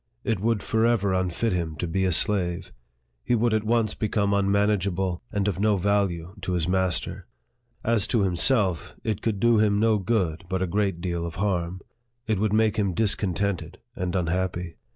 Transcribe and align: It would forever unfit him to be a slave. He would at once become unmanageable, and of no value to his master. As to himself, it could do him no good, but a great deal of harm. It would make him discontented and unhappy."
It 0.23 0.39
would 0.39 0.63
forever 0.63 1.13
unfit 1.13 1.53
him 1.53 1.75
to 1.75 1.85
be 1.87 2.05
a 2.05 2.11
slave. 2.11 2.73
He 3.23 3.35
would 3.35 3.53
at 3.53 3.63
once 3.63 3.93
become 3.93 4.33
unmanageable, 4.33 5.21
and 5.31 5.47
of 5.47 5.59
no 5.59 5.77
value 5.77 6.33
to 6.41 6.53
his 6.53 6.67
master. 6.67 7.27
As 7.83 8.07
to 8.07 8.21
himself, 8.23 8.95
it 9.03 9.21
could 9.21 9.39
do 9.39 9.59
him 9.59 9.79
no 9.79 9.99
good, 9.99 10.43
but 10.49 10.63
a 10.63 10.65
great 10.65 11.01
deal 11.01 11.23
of 11.23 11.35
harm. 11.35 11.81
It 12.25 12.39
would 12.39 12.51
make 12.51 12.77
him 12.77 12.95
discontented 12.95 13.77
and 13.95 14.15
unhappy." 14.15 14.77